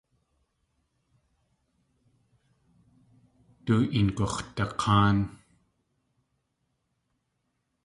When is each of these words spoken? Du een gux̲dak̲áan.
Du 3.65 3.75
een 3.97 4.09
gux̲dak̲áan. 4.17 5.17